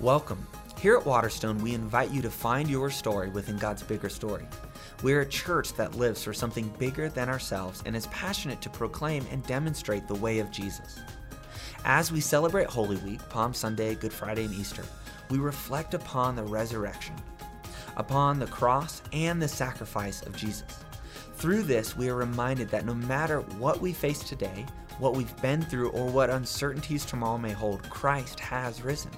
[0.00, 0.46] Welcome.
[0.78, 4.46] Here at Waterstone, we invite you to find your story within God's bigger story.
[5.02, 9.26] We're a church that lives for something bigger than ourselves and is passionate to proclaim
[9.30, 11.00] and demonstrate the way of Jesus.
[11.86, 14.84] As we celebrate Holy Week, Palm Sunday, Good Friday, and Easter,
[15.30, 17.14] we reflect upon the resurrection,
[17.96, 20.84] upon the cross, and the sacrifice of Jesus.
[21.36, 24.66] Through this, we are reminded that no matter what we face today,
[24.98, 29.10] what we've been through, or what uncertainties tomorrow may hold, Christ has risen.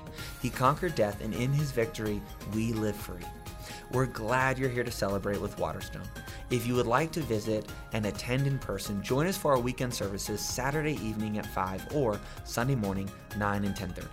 [0.43, 2.21] He conquered death, and in his victory,
[2.55, 3.25] we live free.
[3.93, 6.09] We're glad you're here to celebrate with Waterstone.
[6.51, 9.95] If you would like to visit and attend in person, join us for our weekend
[9.95, 14.07] services Saturday evening at 5 or Sunday morning 9 and 10:30.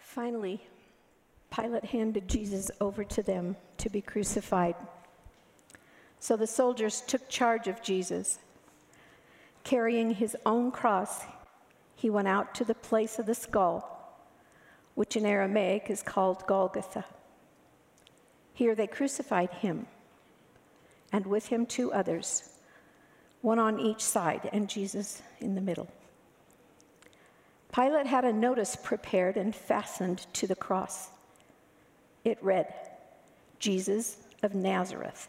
[0.00, 0.66] Finally,
[1.50, 4.74] Pilate handed Jesus over to them to be crucified.
[6.20, 8.38] So the soldiers took charge of Jesus.
[9.64, 11.24] Carrying his own cross,
[11.94, 14.16] he went out to the place of the skull,
[14.94, 17.04] which in Aramaic is called Golgotha.
[18.52, 19.86] Here they crucified him,
[21.12, 22.48] and with him two others,
[23.40, 25.88] one on each side, and Jesus in the middle.
[27.72, 31.10] Pilate had a notice prepared and fastened to the cross.
[32.24, 32.72] It read,
[33.60, 35.28] Jesus of Nazareth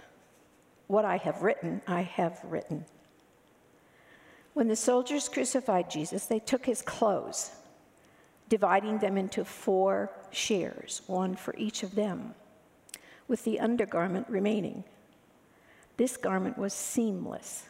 [0.91, 2.83] what I have written, I have written.
[4.53, 7.51] When the soldiers crucified Jesus, they took his clothes,
[8.49, 12.35] dividing them into four shares, one for each of them,
[13.29, 14.83] with the undergarment remaining.
[15.95, 17.63] This garment was seamless,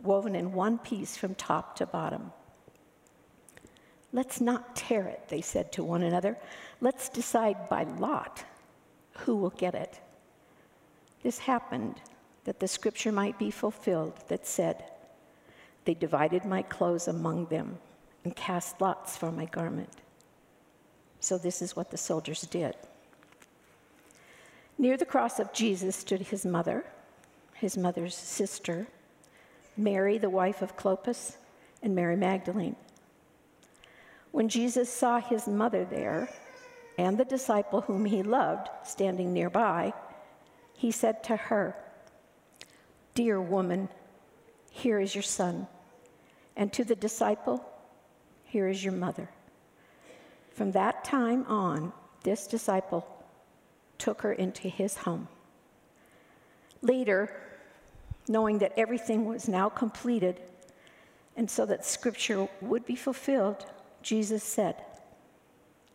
[0.00, 2.32] woven in one piece from top to bottom.
[4.14, 6.38] Let's not tear it, they said to one another.
[6.80, 8.44] Let's decide by lot
[9.18, 10.00] who will get it.
[11.22, 12.00] This happened
[12.44, 14.84] that the scripture might be fulfilled that said,
[15.84, 17.78] They divided my clothes among them
[18.24, 19.90] and cast lots for my garment.
[21.20, 22.76] So this is what the soldiers did.
[24.78, 26.84] Near the cross of Jesus stood his mother,
[27.54, 28.88] his mother's sister,
[29.76, 31.36] Mary, the wife of Clopas,
[31.82, 32.76] and Mary Magdalene.
[34.32, 36.28] When Jesus saw his mother there
[36.98, 39.92] and the disciple whom he loved standing nearby,
[40.74, 41.76] he said to her,
[43.14, 43.88] Dear woman,
[44.70, 45.66] here is your son.
[46.56, 47.64] And to the disciple,
[48.44, 49.28] here is your mother.
[50.50, 51.92] From that time on,
[52.24, 53.06] this disciple
[53.98, 55.28] took her into his home.
[56.80, 57.30] Later,
[58.28, 60.40] knowing that everything was now completed,
[61.36, 63.66] and so that scripture would be fulfilled,
[64.02, 64.76] Jesus said,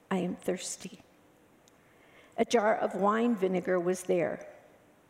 [0.10, 1.02] I am thirsty.
[2.38, 4.46] A jar of wine vinegar was there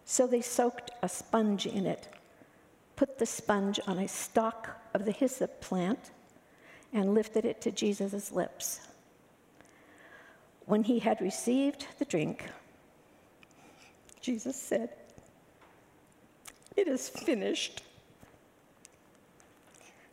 [0.10, 2.08] so they soaked a sponge in it,
[2.96, 6.12] put the sponge on a stalk of the hyssop plant,
[6.94, 8.88] and lifted it to Jesus' lips.
[10.66, 12.46] When he had received the drink,
[14.22, 14.92] Jesus said,
[16.78, 17.84] It is finished.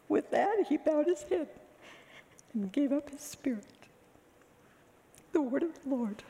[0.08, 1.48] With that, he bowed his head
[2.52, 3.64] and gave up his spirit.
[5.32, 6.24] The word of the Lord.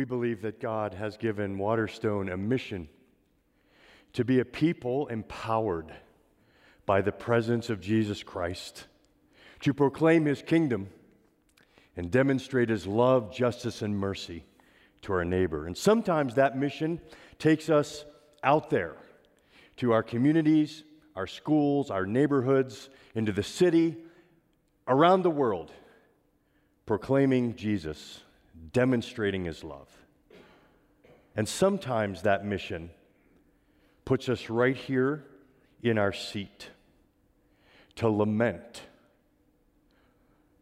[0.00, 2.88] We believe that God has given Waterstone a mission
[4.14, 5.92] to be a people empowered
[6.86, 8.86] by the presence of Jesus Christ,
[9.60, 10.88] to proclaim his kingdom
[11.98, 14.46] and demonstrate his love, justice, and mercy
[15.02, 15.66] to our neighbor.
[15.66, 16.98] And sometimes that mission
[17.38, 18.06] takes us
[18.42, 18.96] out there
[19.76, 20.82] to our communities,
[21.14, 23.98] our schools, our neighborhoods, into the city,
[24.88, 25.70] around the world,
[26.86, 28.22] proclaiming Jesus
[28.72, 29.88] demonstrating his love.
[31.36, 32.90] And sometimes that mission
[34.04, 35.24] puts us right here
[35.82, 36.70] in our seat
[37.96, 38.82] to lament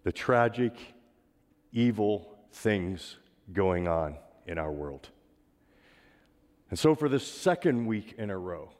[0.04, 0.74] the tragic,
[1.72, 3.16] evil things
[3.52, 4.16] going on
[4.46, 5.08] in our world.
[6.70, 8.70] And so, for the second week in a row,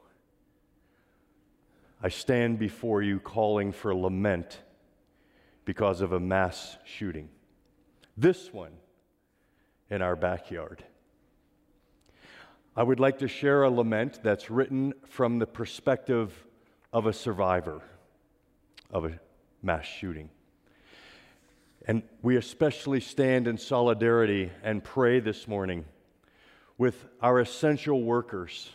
[2.01, 4.61] I stand before you calling for lament
[5.65, 7.29] because of a mass shooting
[8.19, 8.73] this one
[9.89, 10.83] in our backyard.
[12.79, 16.31] I would like to share a lament that's written from the perspective
[16.93, 17.81] of a survivor
[18.89, 19.19] of a
[19.61, 20.29] mass shooting.
[21.85, 25.83] And we especially stand in solidarity and pray this morning
[26.77, 28.69] with our essential workers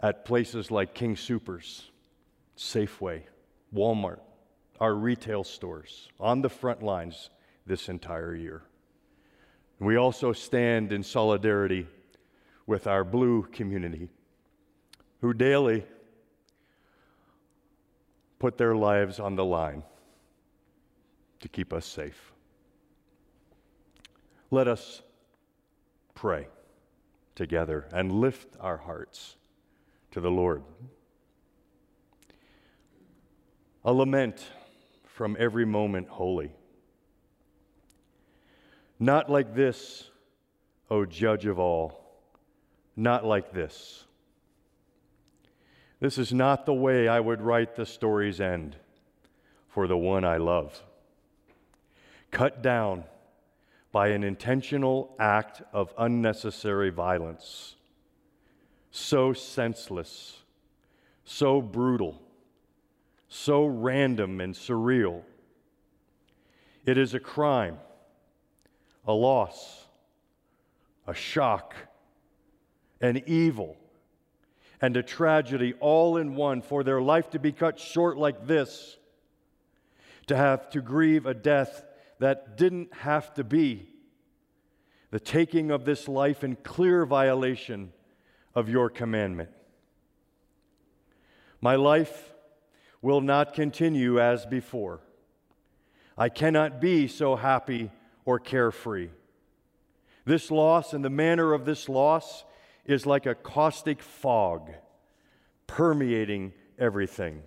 [0.00, 1.82] at places like King Soopers,
[2.56, 3.24] Safeway,
[3.74, 4.20] Walmart,
[4.80, 7.28] our retail stores, on the front lines
[7.66, 8.62] this entire year.
[9.78, 11.88] We also stand in solidarity
[12.66, 14.08] with our blue community
[15.20, 15.84] who daily
[18.38, 19.82] put their lives on the line
[21.40, 22.32] to keep us safe.
[24.50, 25.02] Let us
[26.14, 26.48] pray
[27.34, 29.36] together and lift our hearts
[30.12, 30.62] to the Lord.
[33.84, 34.46] A lament
[35.04, 36.52] from every moment holy.
[38.98, 40.10] Not like this,
[40.90, 42.03] O judge of all,
[42.96, 44.04] not like this.
[46.00, 48.76] This is not the way I would write the story's end
[49.68, 50.82] for the one I love.
[52.30, 53.04] Cut down
[53.90, 57.76] by an intentional act of unnecessary violence,
[58.90, 60.42] so senseless,
[61.24, 62.20] so brutal,
[63.28, 65.22] so random and surreal.
[66.84, 67.78] It is a crime,
[69.06, 69.86] a loss,
[71.06, 71.74] a shock,
[73.04, 73.76] an evil,
[74.80, 78.96] and a tragedy all in one for their life to be cut short like this,
[80.26, 81.84] to have to grieve a death
[82.18, 83.86] that didn't have to be
[85.10, 87.92] the taking of this life in clear violation
[88.54, 89.50] of your commandment.
[91.60, 92.32] My life
[93.00, 95.00] will not continue as before.
[96.18, 97.92] I cannot be so happy
[98.24, 99.10] or carefree.
[100.24, 102.44] This loss and the manner of this loss
[102.84, 104.70] is like a caustic fog
[105.66, 107.42] permeating everything.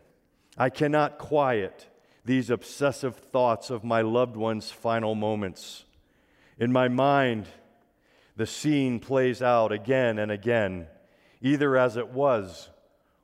[0.57, 1.87] I cannot quiet
[2.25, 5.85] these obsessive thoughts of my loved one's final moments.
[6.57, 7.45] In my mind,
[8.35, 10.87] the scene plays out again and again,
[11.41, 12.69] either as it was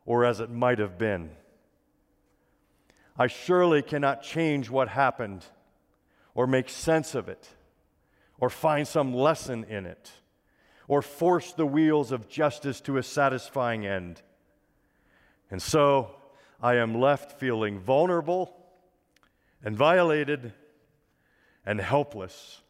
[0.05, 1.31] or as it might have been.
[3.17, 5.45] I surely cannot change what happened
[6.33, 7.47] or make sense of it
[8.39, 10.11] or find some lesson in it
[10.93, 14.21] or force the wheels of justice to a satisfying end.
[15.49, 16.11] And so
[16.61, 18.55] I am left feeling vulnerable
[19.63, 20.53] and violated
[21.65, 22.61] and helpless.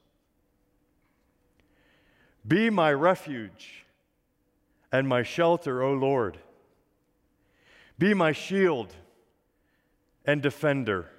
[2.48, 3.84] Be my refuge
[4.90, 6.38] and my shelter, O Lord.
[8.00, 8.96] Be my shield
[10.24, 11.10] and defender.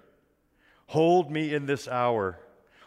[0.87, 2.39] Hold me in this hour.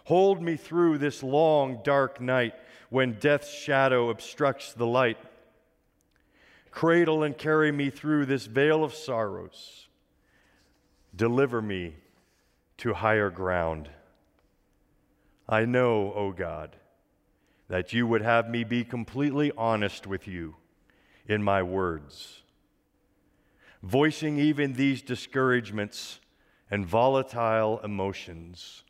[0.06, 2.56] Hold me through this long, dark night
[2.90, 5.18] when death's shadow obstructs the light.
[6.72, 9.88] Cradle and carry me through this vale of sorrows.
[11.16, 11.96] Deliver me
[12.78, 13.90] to higher ground.
[15.50, 16.76] I know, O oh God,
[17.70, 20.56] that you would have me be completely honest with you
[21.28, 22.44] in my words,
[23.82, 26.20] voicing even these discouragements
[26.70, 28.84] and volatile emotions.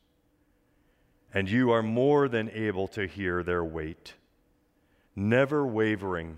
[1.34, 4.14] And you are more than able to hear their weight,
[5.16, 6.38] never wavering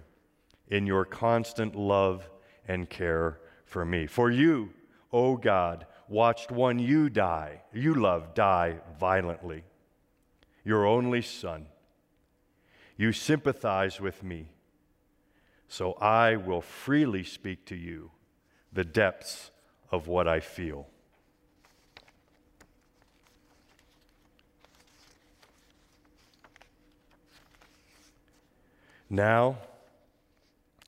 [0.67, 2.29] in your constant love
[2.67, 4.07] and care for me.
[4.07, 4.71] For you,
[5.11, 9.63] O oh God, watched one you die, you love die violently,
[10.63, 11.67] your only son.
[12.97, 14.49] You sympathize with me,
[15.67, 18.11] so I will freely speak to you
[18.73, 19.51] the depths
[19.91, 20.87] of what I feel.
[29.09, 29.57] Now,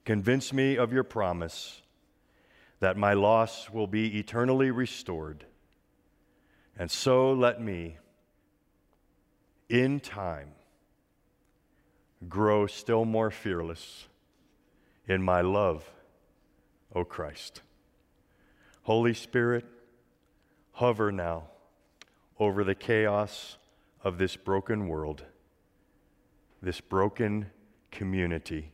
[0.06, 1.82] convince me of your promise
[2.80, 5.46] that my loss will be eternally restored.
[6.78, 7.98] And so let me,
[9.70, 10.50] in time,
[12.30, 14.08] grow still more fearless
[15.08, 15.90] in my love,
[16.94, 17.62] O Christ.
[18.84, 19.66] Holy Spirit,
[20.74, 21.44] hover now
[22.40, 23.58] over the chaos
[24.04, 25.24] of this broken world,
[26.62, 27.52] this broken
[27.92, 28.72] community,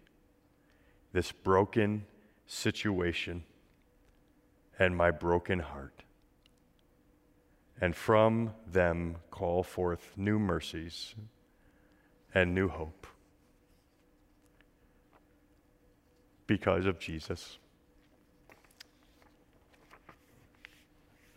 [1.11, 2.05] this broken
[2.45, 3.43] situation
[4.79, 6.03] and my broken heart.
[7.79, 11.15] And from them call forth new mercies
[12.33, 13.07] and new hope
[16.47, 17.57] because of Jesus.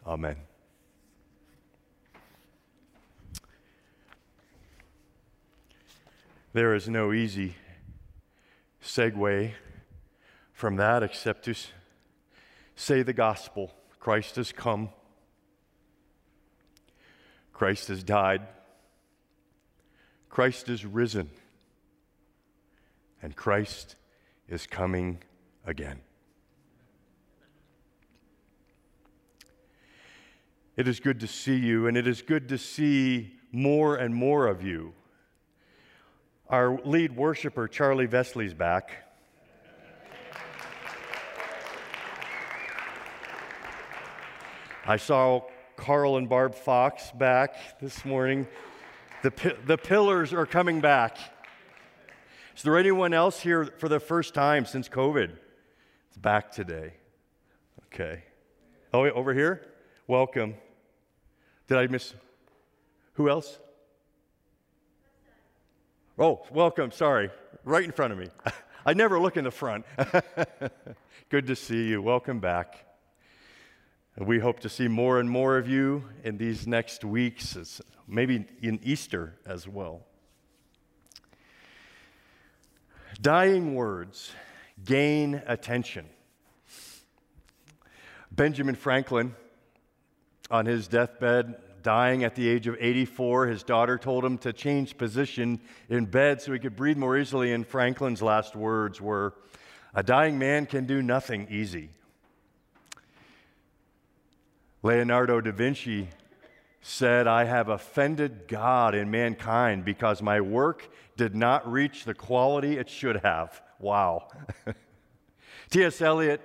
[0.06, 0.36] Amen.
[6.52, 7.54] There is no easy
[8.82, 9.52] segue
[10.52, 11.54] from that except to
[12.74, 13.72] say the gospel.
[13.98, 14.88] Christ has come,
[17.52, 18.42] Christ has died,
[20.30, 21.30] Christ is risen,
[23.22, 23.96] and Christ
[24.48, 25.22] is coming
[25.66, 26.00] again.
[30.76, 34.46] It is good to see you, and it is good to see more and more
[34.46, 34.94] of you.
[36.50, 38.90] Our lead worshiper, Charlie Vesley's back.
[44.84, 45.42] I saw
[45.76, 48.48] Carl and Barb Fox back this morning.
[49.22, 51.18] The, the pillars are coming back.
[52.56, 55.30] Is there anyone else here for the first time since COVID?
[56.08, 56.94] It's back today.
[57.86, 58.24] Okay.
[58.92, 59.68] Oh, over here?
[60.08, 60.56] Welcome.
[61.68, 62.12] Did I miss?
[63.12, 63.60] Who else?
[66.22, 66.90] Oh, welcome.
[66.90, 67.30] Sorry.
[67.64, 68.28] Right in front of me.
[68.84, 69.86] I never look in the front.
[71.30, 72.02] Good to see you.
[72.02, 72.84] Welcome back.
[74.18, 78.80] We hope to see more and more of you in these next weeks, maybe in
[78.82, 80.02] Easter as well.
[83.22, 84.30] Dying words
[84.84, 86.04] gain attention.
[88.30, 89.34] Benjamin Franklin,
[90.50, 93.46] on his deathbed, dying at the age of 84.
[93.46, 97.52] His daughter told him to change position in bed so he could breathe more easily.
[97.52, 99.34] And Franklin's last words were
[99.94, 101.90] A dying man can do nothing easy.
[104.82, 106.08] Leonardo da Vinci
[106.80, 112.78] said, I have offended God and mankind because my work did not reach the quality
[112.78, 113.60] it should have.
[113.78, 114.28] Wow.
[115.70, 116.00] T.S.
[116.00, 116.40] Eliot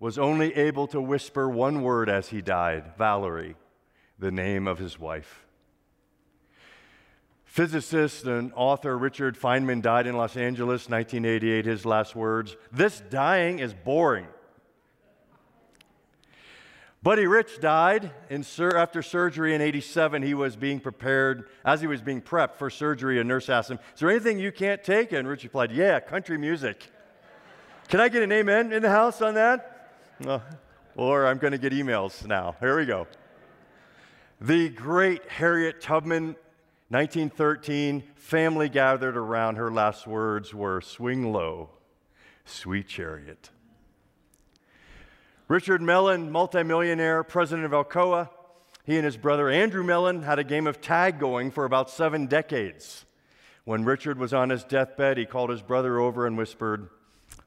[0.00, 3.56] was only able to whisper one word as he died Valerie
[4.18, 5.46] the name of his wife.
[7.44, 11.64] Physicist and author Richard Feynman died in Los Angeles, 1988.
[11.64, 14.26] His last words This dying is boring.
[17.02, 18.10] Buddy Rich died
[18.42, 20.22] sur- after surgery in 87.
[20.22, 23.78] He was being prepared, as he was being prepped for surgery, a nurse asked him,
[23.94, 25.12] Is there anything you can't take?
[25.12, 26.90] And Rich replied, Yeah, country music.
[27.88, 29.92] Can I get an amen in the house on that?
[30.26, 30.40] Uh,
[30.96, 32.56] or I'm going to get emails now.
[32.58, 33.06] Here we go.
[34.40, 36.36] The great Harriet Tubman,
[36.90, 39.56] 1913, family gathered around.
[39.56, 41.70] Her last words were Swing low,
[42.44, 43.50] sweet chariot.
[45.48, 48.28] Richard Mellon, multimillionaire, president of Alcoa,
[48.84, 52.26] he and his brother Andrew Mellon had a game of tag going for about seven
[52.26, 53.06] decades.
[53.64, 56.90] When Richard was on his deathbed, he called his brother over and whispered,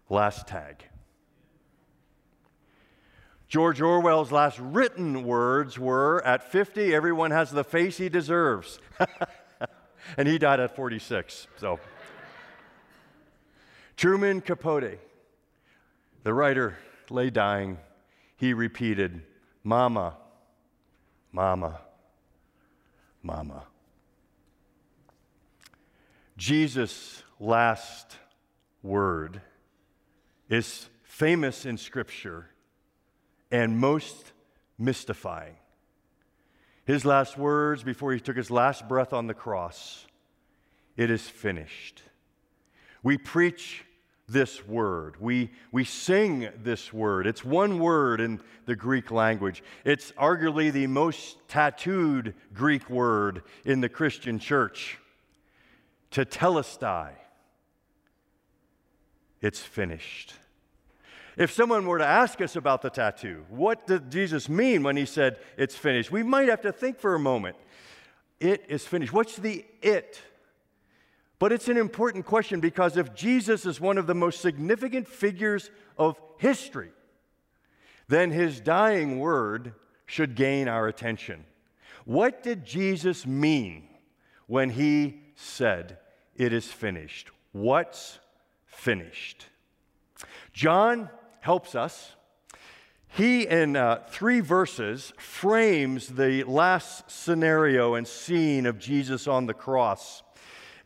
[0.10, 0.88] Last tag.
[3.50, 8.79] George Orwell's last written words were At 50, everyone has the face he deserves.
[10.18, 11.48] and he died at 46.
[11.58, 11.79] So,
[13.98, 15.00] Truman Capote,
[16.24, 16.77] the writer,
[17.10, 17.79] lay dying.
[18.38, 19.24] He repeated,
[19.63, 20.15] Mama,
[21.32, 21.82] Mama,
[23.24, 23.63] Mama.
[26.38, 28.15] Jesus' last
[28.84, 29.41] word
[30.50, 32.51] is famous in Scripture
[33.51, 34.32] and most
[34.77, 35.56] mystifying.
[36.86, 40.06] His last words before he took his last breath on the cross
[41.00, 42.03] it is finished.
[43.03, 43.86] We preach
[44.27, 45.15] this word.
[45.18, 47.25] We, we sing this word.
[47.25, 49.63] It's one word in the Greek language.
[49.86, 54.98] It's arguably the most tattooed Greek word in the Christian church.
[56.12, 57.12] Tetelestai.
[59.41, 60.34] It's finished.
[61.39, 65.05] If someone were to ask us about the tattoo, what did Jesus mean when he
[65.05, 66.12] said it's finished?
[66.12, 67.55] We might have to think for a moment.
[68.41, 69.13] It is finished.
[69.13, 70.22] What's the it?
[71.39, 75.72] But it's an important question because if Jesus is one of the most significant figures
[75.98, 76.91] of history,
[78.10, 79.74] then his dying word
[80.05, 81.46] should gain our attention.
[82.03, 83.88] What did Jesus mean
[84.48, 86.00] when he said,
[86.36, 87.29] It is finished?
[87.53, 88.19] What's
[88.65, 89.46] finished?
[90.51, 91.10] John
[91.41, 92.15] helps us.
[93.10, 99.53] He, in uh, three verses, frames the last scenario and scene of Jesus on the
[99.53, 100.22] cross.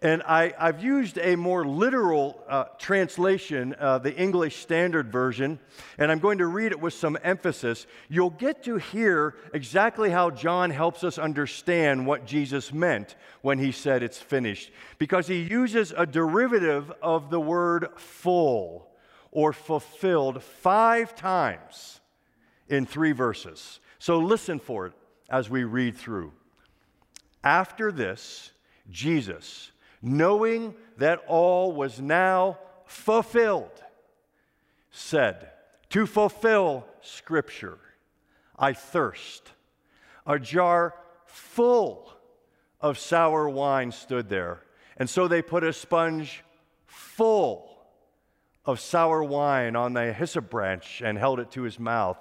[0.01, 5.59] And I, have used a more literal uh, translation, uh, the English Standard Version,
[5.97, 7.87] and I'm going to read it with some emphasis.
[8.09, 13.71] You'll get to hear exactly how John helps us understand what Jesus meant when he
[13.71, 18.92] said it's finished, because he uses a derivative of the word full
[19.33, 21.99] or fulfilled five times
[22.69, 23.79] in three verses.
[23.97, 24.93] So listen for it
[25.29, 26.31] as we read through.
[27.43, 28.51] After this,
[28.91, 29.71] Jesus,
[30.01, 33.83] knowing that all was now fulfilled,
[34.91, 35.49] said,
[35.89, 37.79] To fulfill Scripture,
[38.57, 39.51] I thirst.
[40.27, 40.93] A jar
[41.25, 42.13] full
[42.79, 44.61] of sour wine stood there.
[44.95, 46.43] And so they put a sponge
[46.85, 47.72] full
[48.65, 52.17] of sour wine on the hyssop branch and held it to his mouth.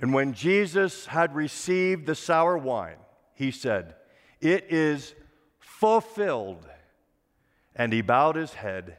[0.00, 2.96] And when Jesus had received the sour wine,
[3.34, 3.94] he said,
[4.40, 5.14] It is
[5.58, 6.66] fulfilled.
[7.76, 8.96] And he bowed his head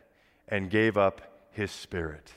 [0.47, 2.31] and gave up his spirit.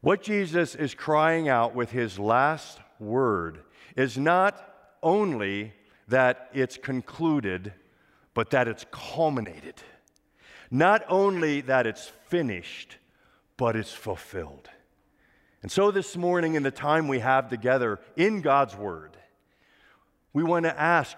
[0.00, 3.60] What Jesus is crying out with his last word
[3.96, 5.72] is not only
[6.08, 7.72] that it's concluded,
[8.34, 9.82] but that it's culminated.
[10.70, 12.96] Not only that it's finished,
[13.56, 14.68] but it's fulfilled.
[15.62, 19.16] And so this morning, in the time we have together in God's Word,
[20.32, 21.16] we want to ask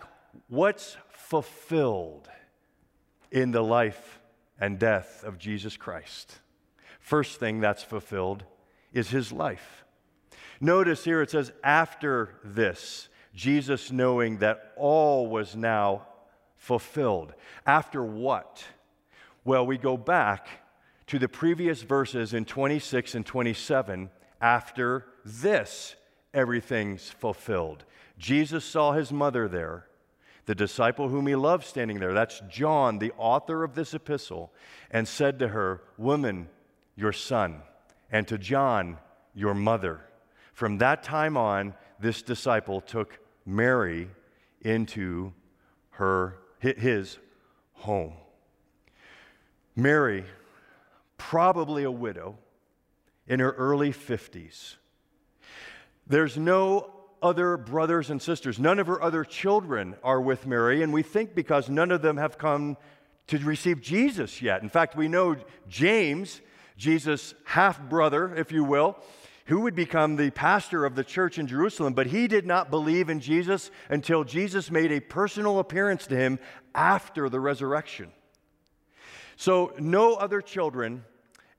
[0.48, 2.28] what's fulfilled
[3.30, 4.20] in the life
[4.60, 6.38] and death of Jesus Christ?
[7.00, 8.44] First thing that's fulfilled
[8.92, 9.84] is his life.
[10.60, 16.06] Notice here it says, after this, Jesus knowing that all was now
[16.56, 17.34] fulfilled.
[17.66, 18.64] After what?
[19.48, 20.46] Well, we go back
[21.06, 24.10] to the previous verses in 26 and 27.
[24.42, 25.96] After this,
[26.34, 27.86] everything's fulfilled.
[28.18, 29.86] Jesus saw his mother there,
[30.44, 32.12] the disciple whom he loved standing there.
[32.12, 34.52] That's John, the author of this epistle,
[34.90, 36.50] and said to her, Woman,
[36.94, 37.62] your son,
[38.12, 38.98] and to John,
[39.34, 40.02] your mother.
[40.52, 44.10] From that time on, this disciple took Mary
[44.60, 45.32] into
[45.92, 47.16] her, his
[47.72, 48.12] home.
[49.78, 50.25] Mary,
[51.18, 52.37] probably a widow
[53.28, 54.75] in her early 50s.
[56.08, 56.90] There's no
[57.23, 58.58] other brothers and sisters.
[58.58, 62.16] None of her other children are with Mary, and we think because none of them
[62.16, 62.76] have come
[63.28, 64.62] to receive Jesus yet.
[64.62, 65.37] In fact, we know
[65.68, 66.40] James,
[66.76, 68.96] Jesus' half brother, if you will,
[69.46, 73.09] who would become the pastor of the church in Jerusalem, but he did not believe
[73.09, 76.40] in Jesus until Jesus made a personal appearance to him
[76.74, 78.11] after the resurrection.
[79.40, 81.05] So, no other children,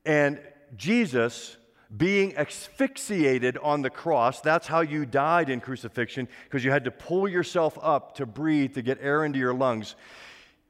[0.03, 0.41] and
[0.75, 1.55] Jesus
[1.95, 4.41] being asphyxiated on the cross.
[4.41, 8.73] That's how you died in crucifixion, because you had to pull yourself up to breathe,
[8.73, 9.95] to get air into your lungs.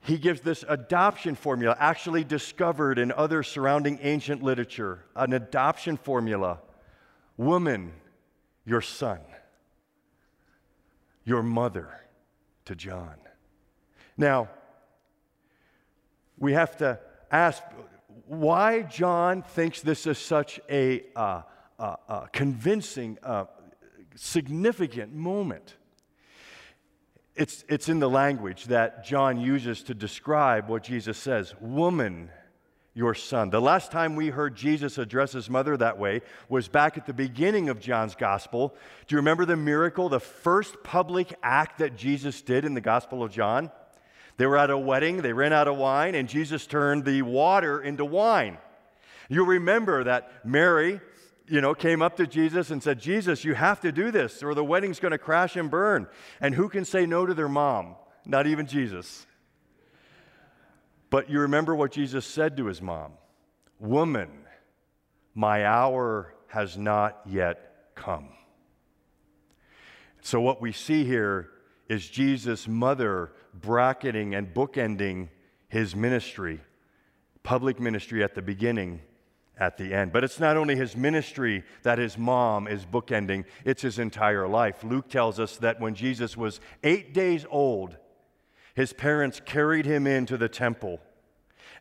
[0.02, 6.60] He gives this adoption formula, actually discovered in other surrounding ancient literature, an adoption formula
[7.38, 7.94] Woman,
[8.66, 9.22] your son,
[11.26, 11.90] your mother
[12.66, 13.16] to John.
[14.16, 14.50] Now,
[16.40, 17.00] we have to
[17.32, 17.62] ask
[18.26, 21.42] why John thinks this is such a uh,
[21.78, 23.46] uh, uh, convincing, uh,
[24.16, 25.76] significant moment.
[27.36, 32.30] It's, it's in the language that John uses to describe what Jesus says Woman,
[32.94, 33.50] your son.
[33.50, 37.14] The last time we heard Jesus address his mother that way was back at the
[37.14, 38.76] beginning of John's gospel.
[39.08, 43.24] Do you remember the miracle, the first public act that Jesus did in the gospel
[43.24, 43.72] of John?
[44.40, 47.82] They were at a wedding, they ran out of wine, and Jesus turned the water
[47.82, 48.58] into wine.
[49.28, 51.02] You'll remember that Mary,
[51.46, 54.54] you know, came up to Jesus and said, Jesus, you have to do this, or
[54.54, 56.08] the wedding's going to crash and burn.
[56.40, 57.96] And who can say no to their mom?
[58.26, 59.28] Not even Jesus.
[61.10, 63.12] But you remember what Jesus said to his mom
[63.78, 64.30] Woman,
[65.36, 68.30] my hour has not yet come.
[70.22, 71.50] So, what we see here
[71.90, 75.30] is Jesus' mother bracketing and bookending
[75.68, 76.62] his ministry,
[77.44, 79.02] public ministry at the beginning,
[79.60, 80.14] at the end.
[80.14, 84.84] But it's not only his ministry that his mom is bookending, it's his entire life.
[84.84, 87.98] Luke tells us that when Jesus was eight days old,
[88.76, 91.00] his parents carried him into the temple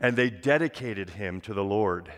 [0.01, 2.11] and they dedicated him to the Lord.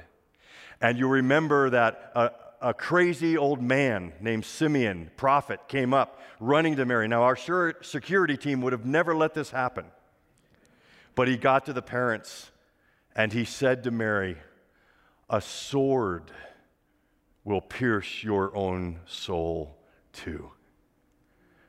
[0.81, 6.77] And you remember that a, a crazy old man named Simeon, prophet, came up running
[6.77, 7.09] to Mary.
[7.09, 9.87] Now, our sure security team would have never let this happen.
[11.15, 12.51] But he got to the parents
[13.17, 14.37] and he said to Mary,
[15.29, 16.31] A sword
[17.45, 19.79] will pierce your own soul
[20.13, 20.51] too.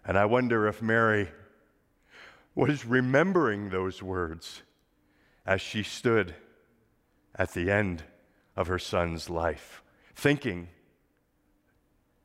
[0.06, 1.30] And I wonder if Mary
[2.54, 4.62] was remembering those words
[5.46, 6.36] as she stood
[7.36, 8.04] at the end
[8.56, 9.82] of her son's life,
[10.16, 10.68] thinking,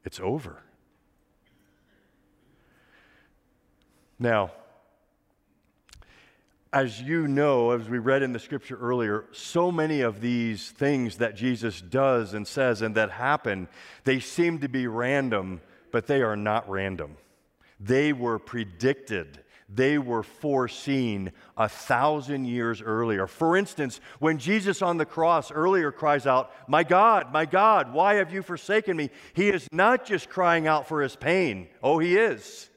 [0.06, 0.62] it's over.
[4.18, 4.52] Now,
[6.72, 11.16] as you know, as we read in the scripture earlier, so many of these things
[11.18, 13.68] that Jesus does and says and that happen,
[14.04, 17.16] they seem to be random, but they are not random.
[17.80, 23.26] They were predicted they were foreseen a thousand years earlier.
[23.26, 28.14] For instance, when Jesus on the cross earlier cries out, My God, my God, why
[28.14, 29.10] have you forsaken me?
[29.34, 31.68] He is not just crying out for his pain.
[31.82, 32.70] Oh, he is.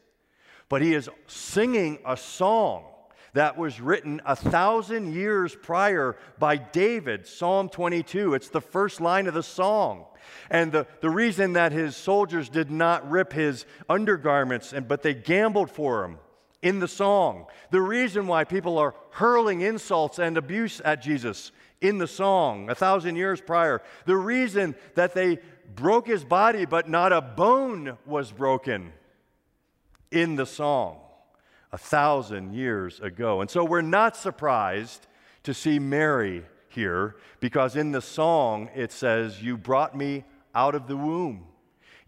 [0.67, 2.85] But he is singing a song
[3.33, 8.33] that was written a thousand years prior by David, Psalm 22.
[8.33, 10.05] It's the first line of the song.
[10.49, 15.13] And the, the reason that his soldiers did not rip his undergarments, and, but they
[15.13, 16.17] gambled for him
[16.61, 17.45] in the song.
[17.71, 22.75] The reason why people are hurling insults and abuse at Jesus in the song a
[22.75, 23.81] thousand years prior.
[24.05, 25.39] The reason that they
[25.75, 28.91] broke his body, but not a bone was broken
[30.11, 30.97] in the song
[31.71, 33.41] a thousand years ago.
[33.41, 35.07] And so we're not surprised
[35.43, 40.87] to see Mary here because in the song it says, You brought me out of
[40.87, 41.45] the womb.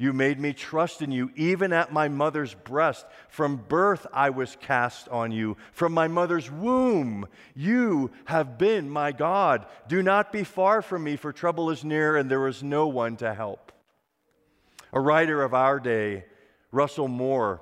[0.01, 3.05] You made me trust in you, even at my mother's breast.
[3.29, 5.57] From birth I was cast on you.
[5.73, 9.67] From my mother's womb, you have been my God.
[9.87, 13.15] Do not be far from me, for trouble is near, and there is no one
[13.17, 13.71] to help.
[14.91, 16.25] A writer of our day,
[16.71, 17.61] Russell Moore,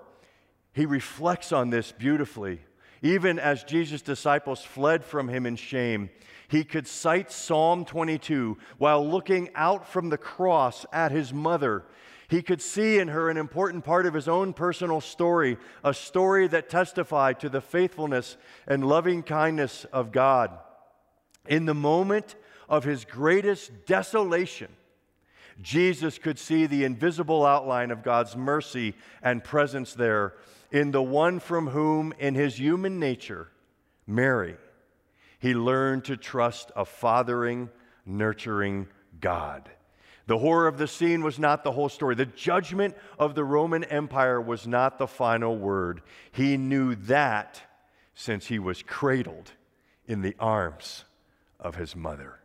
[0.72, 2.62] he reflects on this beautifully.
[3.02, 6.10] Even as Jesus' disciples fled from him in shame,
[6.48, 11.86] he could cite Psalm 22 while looking out from the cross at his mother
[12.30, 16.48] he could see in her an important part of his own personal story, a story
[16.48, 20.52] that testified to the faithfulness and loving kindness of God.
[21.48, 22.36] In the moment
[22.70, 24.72] of his greatest desolation,
[25.60, 30.36] Jesus could see the invisible outline of God's mercy and presence there
[30.72, 33.50] in the one from whom, in his human nature,
[34.06, 34.58] Mary,
[35.40, 37.70] he learned to trust a fathering,
[38.06, 38.88] nurturing
[39.20, 39.70] God.
[40.28, 42.14] The horror of the scene was not the whole story.
[42.14, 46.02] The judgment of the Roman Empire was not the final word.
[46.32, 47.62] He knew that
[48.14, 49.52] since he was cradled
[50.06, 51.06] in the arms
[51.60, 52.40] of his mother.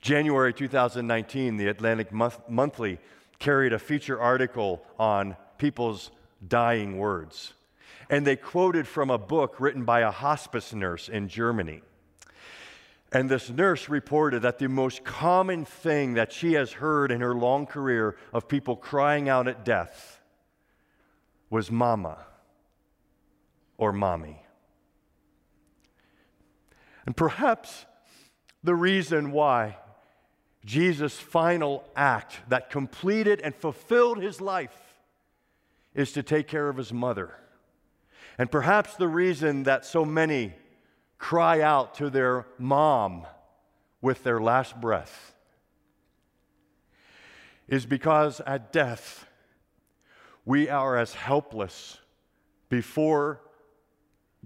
[0.00, 2.98] January 2019, the Atlantic Monthly
[3.38, 6.10] carried a feature article on people's
[6.46, 7.54] dying words.
[8.10, 11.82] And they quoted from a book written by a hospice nurse in Germany.
[13.12, 17.34] And this nurse reported that the most common thing that she has heard in her
[17.34, 20.20] long career of people crying out at death
[21.48, 22.18] was mama
[23.78, 24.42] or mommy.
[27.06, 27.86] And perhaps
[28.62, 29.78] the reason why
[30.64, 34.87] Jesus' final act that completed and fulfilled his life
[35.98, 37.34] is to take care of his mother.
[38.38, 40.52] And perhaps the reason that so many
[41.18, 43.26] cry out to their mom
[44.00, 45.34] with their last breath
[47.66, 49.26] is because at death,
[50.44, 51.98] we are as helpless
[52.68, 53.40] before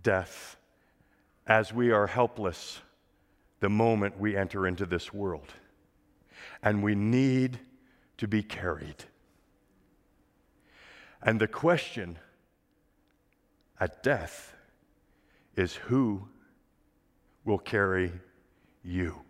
[0.03, 0.57] death
[1.47, 2.81] as we are helpless
[3.61, 5.53] the moment we enter into this world.
[6.63, 7.61] And we need
[8.17, 9.05] to be carried.
[11.23, 12.19] And the question
[13.79, 14.55] at death
[15.57, 16.29] is who
[17.45, 18.13] will carry
[18.83, 19.21] you.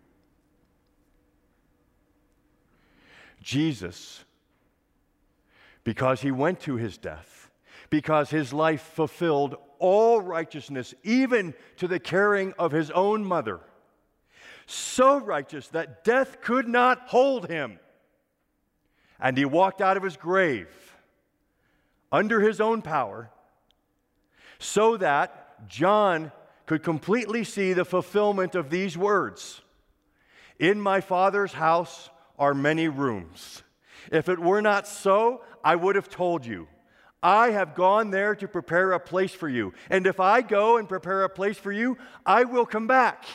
[3.41, 4.23] Jesus,
[5.83, 7.51] because he went to his death,
[7.89, 13.59] because his life fulfilled all righteousness, even to the caring of his own mother,
[14.65, 17.79] so righteous that death could not hold him.
[19.19, 20.92] And he walked out of his grave
[22.13, 23.31] under his own power
[24.59, 26.31] so that John
[26.67, 29.61] could completely see the fulfillment of these words
[30.59, 33.63] In my Father's house are many rooms.
[34.11, 36.67] If it were not so, I would have told you.
[37.21, 39.73] I have gone there to prepare a place for you.
[39.89, 43.25] And if I go and prepare a place for you, I will come back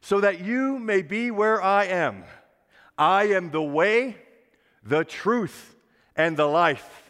[0.00, 2.24] so that you may be where I am.
[2.96, 4.16] I am the way,
[4.84, 5.74] the truth,
[6.14, 7.05] and the life,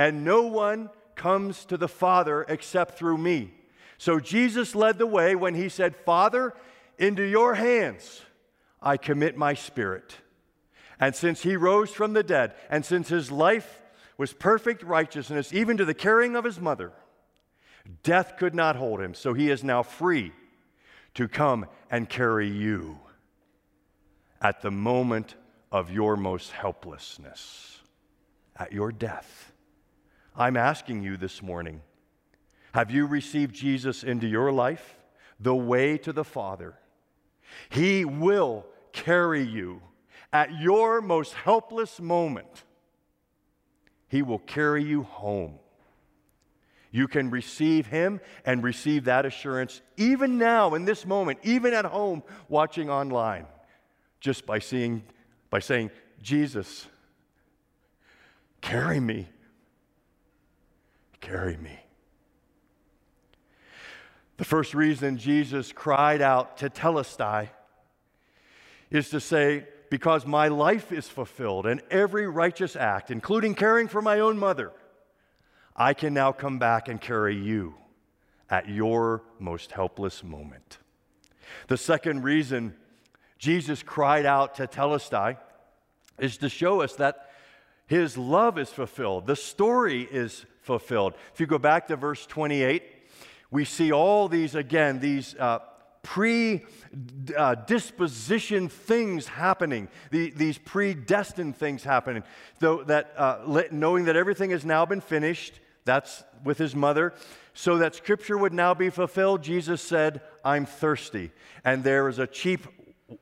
[0.00, 3.52] and no one comes to the Father except through me.
[3.98, 6.54] So Jesus led the way when he said, Father,
[6.98, 8.22] into your hands
[8.80, 10.16] I commit my spirit.
[10.98, 13.82] And since he rose from the dead, and since his life
[14.16, 16.92] was perfect righteousness, even to the caring of his mother,
[18.02, 19.12] death could not hold him.
[19.12, 20.32] So he is now free
[21.12, 22.98] to come and carry you
[24.40, 25.34] at the moment
[25.70, 27.80] of your most helplessness,
[28.56, 29.49] at your death.
[30.36, 31.82] I'm asking you this morning
[32.72, 34.96] have you received Jesus into your life?
[35.40, 36.74] The way to the Father.
[37.68, 39.82] He will carry you
[40.32, 42.64] at your most helpless moment.
[44.06, 45.58] He will carry you home.
[46.92, 51.84] You can receive Him and receive that assurance even now, in this moment, even at
[51.84, 53.46] home, watching online,
[54.20, 55.04] just by, seeing,
[55.48, 55.90] by saying,
[56.20, 56.86] Jesus,
[58.60, 59.28] carry me.
[61.20, 61.78] Carry me.
[64.38, 67.50] The first reason Jesus cried out tetelestai
[68.90, 74.00] is to say, because my life is fulfilled and every righteous act, including caring for
[74.00, 74.72] my own mother,
[75.76, 77.74] I can now come back and carry you
[78.48, 80.78] at your most helpless moment.
[81.68, 82.74] The second reason
[83.38, 85.36] Jesus cried out tetelestai
[86.18, 87.30] is to show us that
[87.86, 89.26] his love is fulfilled.
[89.26, 91.14] The story is fulfilled.
[91.34, 92.84] If you go back to verse 28,
[93.50, 95.58] we see all these, again, these uh,
[96.04, 96.64] pre
[97.36, 102.22] uh, things happening, the, these predestined things happening.
[102.60, 107.14] Though that, uh, knowing that everything has now been finished, that's with his mother.
[107.52, 111.32] So that scripture would now be fulfilled, Jesus said, I'm thirsty.
[111.64, 112.68] And there is a cheap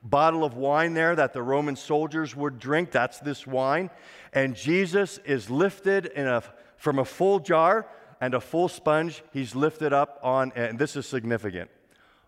[0.03, 2.91] bottle of wine there that the Roman soldiers would drink.
[2.91, 3.89] That's this wine.
[4.33, 6.43] And Jesus is lifted in a,
[6.79, 7.87] from a full jar
[8.21, 9.23] and a full sponge.
[9.33, 11.71] He's lifted up on, and this is significant,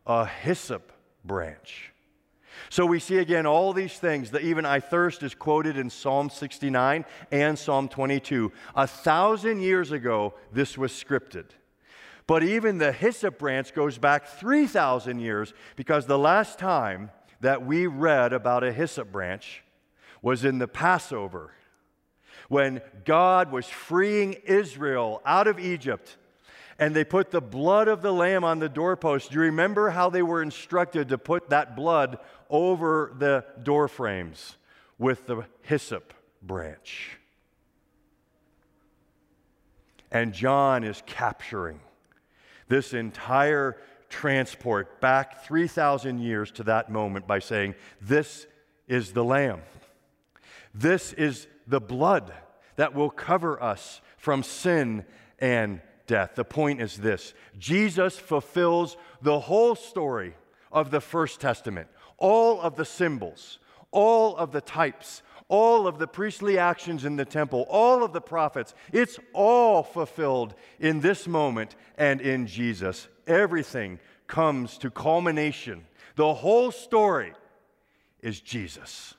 [0.07, 0.93] a hyssop
[1.25, 1.93] branch.
[2.69, 6.29] So we see again all these things that even I thirst is quoted in Psalm
[6.29, 8.53] 69 and Psalm 22.
[8.75, 11.47] A thousand years ago, this was scripted.
[12.27, 17.11] But even the hyssop branch goes back 3,000 years because the last time
[17.41, 19.65] that we read about a hyssop branch
[20.23, 21.53] was in the Passover
[22.51, 26.17] when God was freeing Israel out of Egypt
[26.81, 29.31] and they put the blood of the lamb on the doorpost.
[29.31, 34.57] Do you remember how they were instructed to put that blood over the door frames
[34.99, 37.19] with the hyssop branch?
[40.11, 41.79] And John is capturing
[42.67, 43.77] this entire
[44.09, 48.49] transport back 3,000 years to that moment by saying, This
[48.89, 49.61] is the Lamb.
[50.75, 52.33] This is the blood
[52.77, 55.05] that will cover us from sin
[55.39, 56.35] and death.
[56.35, 60.35] The point is this Jesus fulfills the whole story
[60.73, 63.59] of the First Testament, all of the symbols,
[63.93, 68.21] all of the types, all of the priestly actions in the temple, all of the
[68.21, 68.75] prophets.
[68.93, 73.09] It's all fulfilled in this moment and in Jesus.
[73.27, 75.87] Everything comes to culmination.
[76.17, 77.33] The whole story
[78.21, 79.15] is Jesus.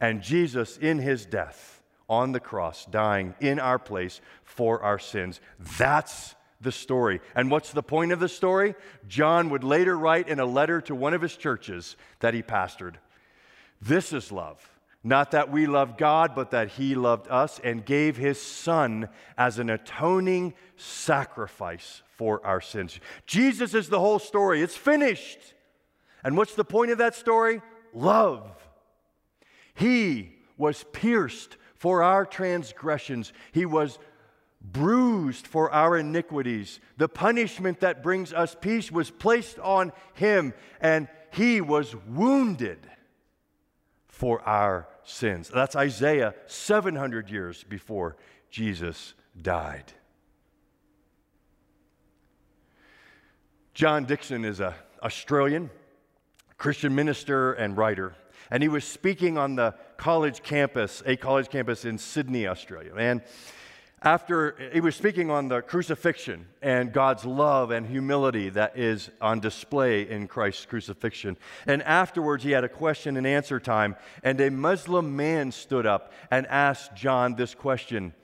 [0.00, 1.79] And Jesus, in his death
[2.10, 5.40] on the cross, dying in our place for our sins.
[5.78, 7.20] That's the story.
[7.34, 8.74] And what's the point of the story?
[9.08, 12.96] John would later write in a letter to one of his churches that he pastored
[13.80, 14.68] This is love.
[15.02, 19.58] Not that we love God, but that He loved us and gave His Son as
[19.58, 23.00] an atoning sacrifice for our sins.
[23.26, 24.60] Jesus is the whole story.
[24.60, 25.38] It's finished.
[26.22, 27.62] And what's the point of that story?
[27.94, 28.50] Love.
[29.72, 33.98] He was pierced for our transgressions, He was
[34.60, 36.78] bruised for our iniquities.
[36.98, 42.86] The punishment that brings us peace was placed on Him, and He was wounded
[44.08, 45.48] for our sins.
[45.48, 48.18] That's Isaiah 700 years before
[48.50, 49.90] Jesus died.
[53.72, 55.70] John Dixon is an Australian
[56.58, 58.12] Christian minister and writer,
[58.50, 62.92] and he was speaking on the college campus, a college campus in Sydney, Australia.
[62.96, 63.22] And
[64.02, 69.40] after he was speaking on the crucifixion and God's love and humility that is on
[69.40, 71.36] display in Christ's crucifixion.
[71.66, 76.12] And afterwards, he had a question and answer time, and a Muslim man stood up
[76.30, 78.14] and asked John this question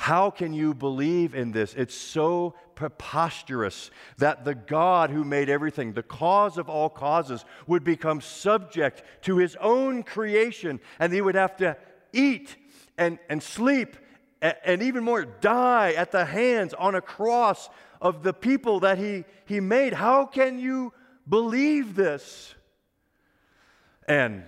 [0.00, 1.74] How can you believe in this?
[1.74, 7.84] It's so preposterous that the God who made everything, the cause of all causes, would
[7.84, 11.76] become subject to his own creation, and he would have to
[12.14, 12.56] eat
[12.96, 13.94] and, and sleep
[14.40, 17.68] and even more, die at the hands on a cross
[18.00, 19.92] of the people that he, he made.
[19.92, 20.94] How can you
[21.28, 22.54] believe this?
[24.08, 24.44] And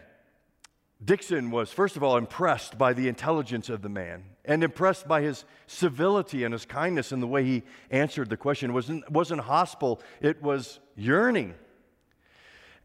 [1.05, 5.23] Dixon was, first of all, impressed by the intelligence of the man and impressed by
[5.23, 8.71] his civility and his kindness and the way he answered the question.
[8.71, 11.55] It wasn't, wasn't hostile, it was yearning.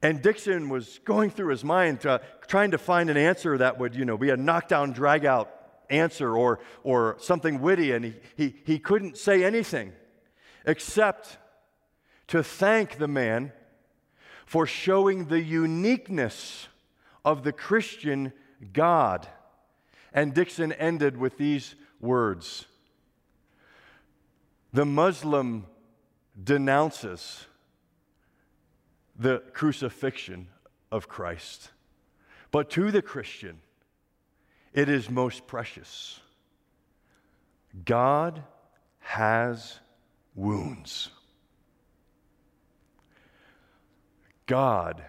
[0.02, 3.96] And Dixon was going through his mind, uh, trying to find an answer that would,
[3.96, 5.52] you know, be a knockdown, drag out
[5.90, 9.94] answer or, or something witty, and he, he, he couldn't say anything
[10.66, 11.38] except
[12.28, 13.52] to thank the man
[14.46, 16.68] for showing the uniqueness
[17.26, 18.34] of the Christian
[18.74, 19.28] God.
[20.18, 22.66] And Dixon ended with these words
[24.74, 25.68] The Muslim
[26.44, 27.46] denounces
[29.16, 30.48] the crucifixion
[30.92, 31.70] of Christ.
[32.50, 33.60] But to the Christian,
[34.74, 36.20] it is most precious.
[37.86, 38.42] God
[38.98, 39.80] has
[40.34, 41.10] wounds.
[44.48, 45.04] God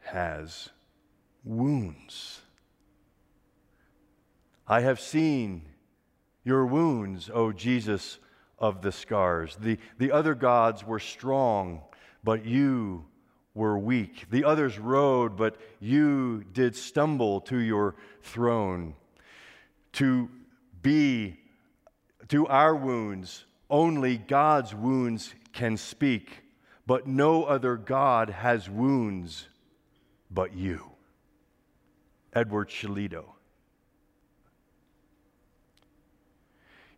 [0.00, 0.68] has
[1.44, 2.43] wounds.
[4.66, 5.62] I have seen
[6.44, 8.18] your wounds, O Jesus
[8.58, 9.56] of the scars.
[9.56, 11.82] The, the other gods were strong,
[12.22, 13.04] but you
[13.54, 14.26] were weak.
[14.30, 18.94] The others rode, but you did stumble to your throne.
[19.94, 20.28] To
[20.82, 21.38] be,
[22.28, 26.42] to our wounds, only God's wounds can speak,
[26.86, 29.48] but no other God has wounds
[30.30, 30.90] but you.
[32.32, 33.33] Edward Shillito.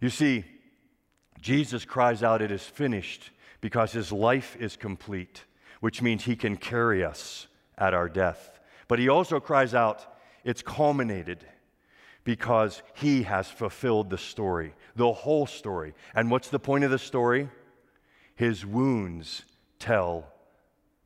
[0.01, 0.45] You see,
[1.41, 3.31] Jesus cries out, It is finished,
[3.61, 5.45] because his life is complete,
[5.81, 7.47] which means he can carry us
[7.79, 8.61] at our death.
[8.89, 10.05] But he also cries out,
[10.45, 11.45] It's culminated,
[12.25, 15.95] because he has fulfilled the story, the whole story.
[16.15, 17.49] And what's the point of the story?
[18.35, 19.45] His wounds
[19.79, 20.27] tell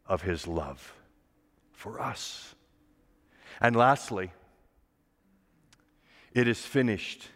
[0.07, 0.95] of his love
[1.73, 2.55] for us.
[3.61, 4.33] And lastly,
[6.33, 7.29] it is finished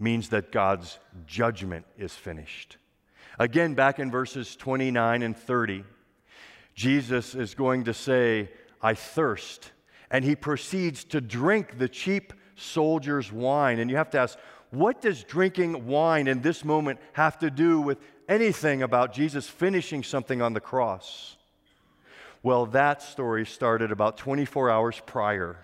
[0.00, 2.78] means that God's judgment is finished.
[3.38, 5.84] Again, back in verses 29 and 30,
[6.74, 8.50] Jesus is going to say,
[8.82, 9.72] I thirst.
[10.10, 13.78] And he proceeds to drink the cheap soldier's wine.
[13.78, 14.38] And you have to ask,
[14.70, 20.02] what does drinking wine in this moment have to do with anything about Jesus finishing
[20.02, 21.36] something on the cross?
[22.42, 25.58] Well, that story started about 24 hours prior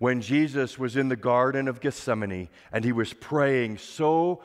[0.00, 4.42] when Jesus was in the Garden of Gethsemane and he was praying so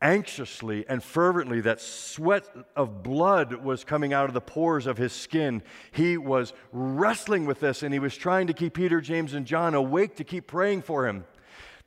[0.00, 5.12] anxiously and fervently that sweat of blood was coming out of the pores of his
[5.12, 5.64] skin.
[5.90, 9.74] He was wrestling with this and he was trying to keep Peter, James, and John
[9.74, 11.24] awake to keep praying for him.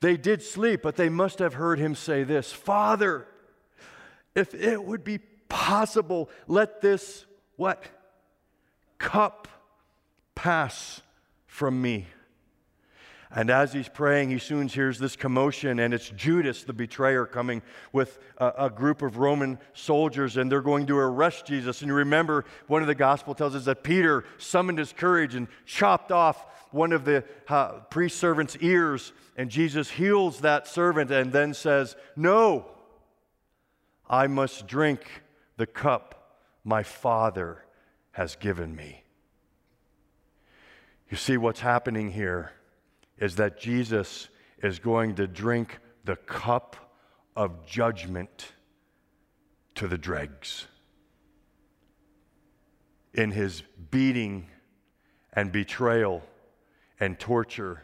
[0.00, 3.26] They did sleep, but they must have heard him say this Father,
[4.34, 5.16] if it would be
[5.48, 7.24] possible, let this
[7.56, 7.82] what?
[8.98, 9.48] Cup
[10.34, 11.00] pass
[11.46, 12.06] from me.
[13.30, 17.60] And as he's praying, he soon hears this commotion, and it's Judas, the betrayer, coming
[17.92, 21.82] with a, a, group of Roman soldiers, and they're going to arrest Jesus.
[21.82, 25.46] And you remember, one of the gospel tells us that Peter summoned his courage and
[25.66, 31.30] chopped off one of the uh, priest servant's ears, and Jesus heals that servant and
[31.30, 32.66] then says, No,
[34.08, 35.22] I must drink
[35.58, 37.64] the cup my Father
[38.12, 39.04] has given me.
[41.10, 42.52] You see what's happening here
[43.20, 44.28] is that Jesus
[44.62, 46.76] is going to drink the cup
[47.36, 48.52] of judgment
[49.74, 50.66] to the dregs.
[53.14, 54.48] In his beating
[55.32, 56.22] and betrayal
[57.00, 57.82] and torture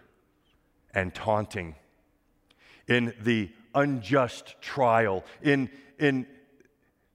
[0.92, 1.74] and taunting,
[2.86, 6.26] in the unjust trial, in, in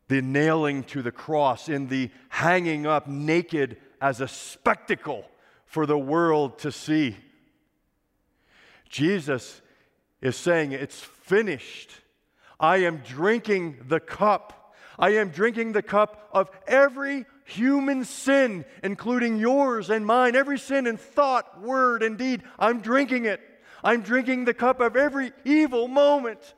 [0.07, 5.25] the nailing to the cross, in the hanging up naked as a spectacle
[5.65, 7.15] for the world to see.
[8.89, 9.61] Jesus
[10.21, 11.91] is saying, It's finished.
[12.59, 14.75] I am drinking the cup.
[14.97, 20.85] I am drinking the cup of every human sin, including yours and mine, every sin
[20.85, 22.43] in thought, word, and deed.
[22.57, 23.39] I'm drinking it.
[23.83, 26.53] I'm drinking the cup of every evil moment,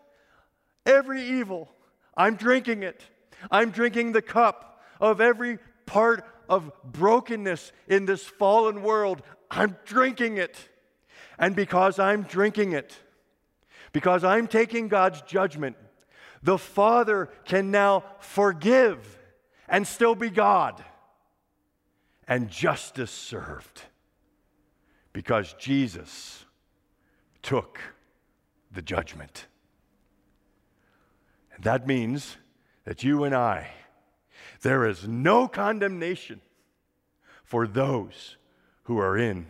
[0.85, 1.69] every evil.
[2.17, 3.03] I'm drinking it.
[3.51, 9.21] I'm drinking the cup of every part of brokenness in this fallen world.
[9.49, 10.57] I'm drinking it.
[11.37, 12.97] And because I'm drinking it,
[13.91, 15.75] because I'm taking God's judgment,
[16.43, 19.19] the Father can now forgive
[19.67, 20.83] and still be God.
[22.27, 23.81] And justice served
[25.13, 26.45] because Jesus
[27.41, 27.79] took
[28.71, 29.47] the judgment.
[31.55, 32.37] And that means
[32.85, 33.71] that you and I,
[34.61, 36.41] there is no condemnation
[37.43, 38.37] for those
[38.83, 39.47] who are in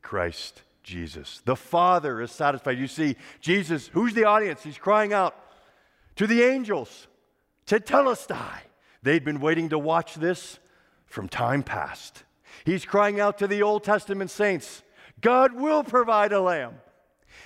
[0.00, 1.40] Christ Jesus.
[1.44, 2.78] The Father is satisfied.
[2.78, 4.62] You see, Jesus, who's the audience?
[4.62, 5.36] He's crying out
[6.16, 7.06] to the angels,
[7.66, 8.58] to tetelestai.
[9.02, 10.58] They'd been waiting to watch this
[11.06, 12.24] from time past.
[12.64, 14.82] He's crying out to the Old Testament saints,
[15.20, 16.74] God will provide a lamb.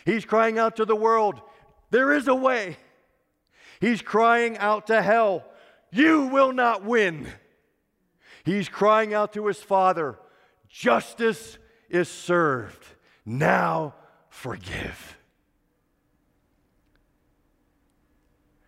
[0.05, 1.41] He's crying out to the world,
[1.91, 2.77] there is a way.
[3.81, 5.45] He's crying out to hell,
[5.93, 7.29] you will not win.
[8.45, 10.19] He's crying out to his Father,
[10.69, 11.59] justice
[11.91, 12.87] is served.
[13.27, 13.95] Now
[14.31, 15.19] forgive.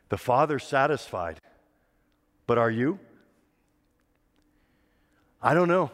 [0.09, 1.39] The Father satisfied.
[2.47, 2.99] But are you?
[5.41, 5.93] I don't know.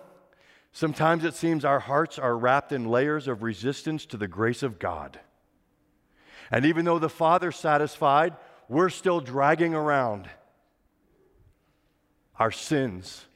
[0.72, 4.78] Sometimes it seems our hearts are wrapped in layers of resistance to the grace of
[4.78, 5.20] God.
[6.50, 8.34] And even though the Father's satisfied,
[8.68, 10.28] we're still dragging around
[12.38, 13.26] our sins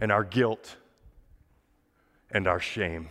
[0.00, 0.76] and our guilt
[2.30, 3.08] and our shame.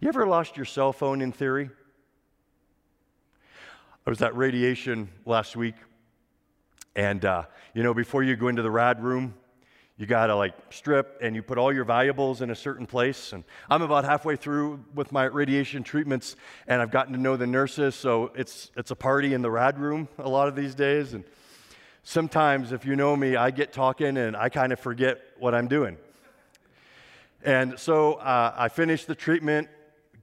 [0.00, 1.70] You ever lost your cell phone in theory?
[4.06, 5.76] I was at radiation last week,
[6.96, 9.34] and uh, you know, before you go into the rad room,
[9.96, 13.32] you got to like strip and you put all your valuables in a certain place.
[13.32, 16.34] And I'm about halfway through with my radiation treatments,
[16.66, 19.78] and I've gotten to know the nurses, so it's it's a party in the rad
[19.78, 21.14] room a lot of these days.
[21.14, 21.22] And
[22.02, 25.68] sometimes, if you know me, I get talking and I kind of forget what I'm
[25.68, 25.98] doing.
[27.44, 29.68] And so uh, I finished the treatment,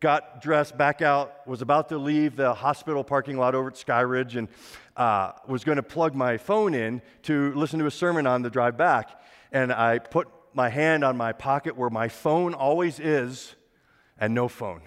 [0.01, 4.35] got dressed back out, was about to leave the hospital parking lot over at Skyridge,
[4.35, 4.49] and
[4.97, 8.49] uh, was going to plug my phone in to listen to a sermon on the
[8.49, 9.21] drive back
[9.51, 13.55] and I put my hand on my pocket where my phone always is,
[14.17, 14.81] and no phone.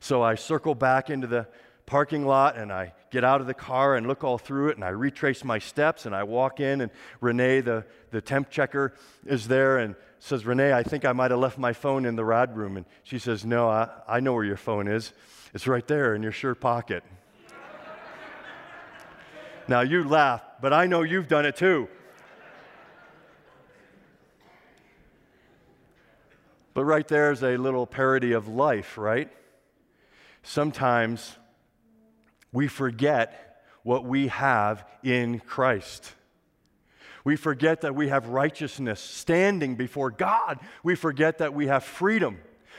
[0.00, 1.46] So I circle back into the
[1.86, 4.84] parking lot and I get out of the car and look all through it and
[4.84, 6.90] I retrace my steps and I walk in and
[7.20, 8.94] Renee, the, the temp checker,
[9.26, 12.24] is there and says, Renee, I think I might have left my phone in the
[12.24, 12.76] rad room.
[12.76, 15.12] And she says, No, I, I know where your phone is.
[15.52, 17.02] It's right there in your shirt pocket.
[19.68, 21.88] now you laugh, but I know you've done it too.
[26.72, 29.28] But right there is a little parody of life, right?
[30.44, 31.36] Sometimes
[32.52, 36.14] we forget what we have in Christ.
[37.24, 40.58] We forget that we have righteousness standing before God.
[40.82, 42.38] We forget that we have freedom.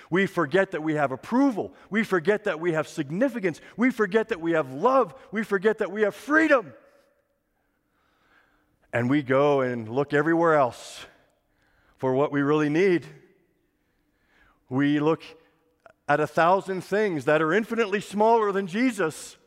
[0.09, 1.73] We forget that we have approval.
[1.89, 3.61] We forget that we have significance.
[3.77, 5.15] We forget that we have love.
[5.31, 6.73] We forget that we have freedom.
[8.91, 11.05] And we go and look everywhere else
[11.97, 13.05] for what we really need.
[14.69, 15.23] We look
[16.07, 19.37] at a thousand things that are infinitely smaller than Jesus.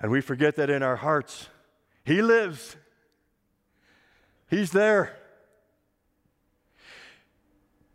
[0.00, 1.48] And we forget that in our hearts,
[2.06, 2.76] He lives.
[4.48, 5.16] He's there.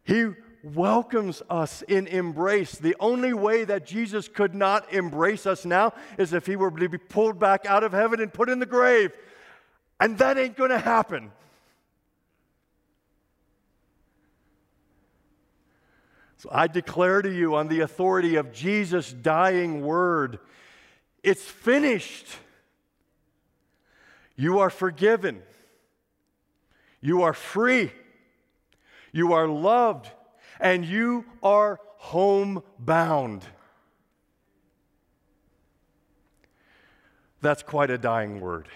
[0.03, 0.32] He
[0.64, 2.74] welcomes us in embrace.
[2.74, 6.89] The only way that Jesus could not embrace us now is if He were to
[6.89, 9.14] be pulled back out of heaven and put in the grave.
[9.97, 11.32] And that ain't going to happen.
[16.38, 20.39] So I declare to you on the authority of Jesus' dying word
[21.24, 22.26] it's finished.
[24.41, 25.43] You are forgiven.
[26.99, 27.91] You are free.
[29.11, 30.09] You are loved.
[30.59, 33.45] And you are homebound.
[37.39, 38.67] That's quite a dying word.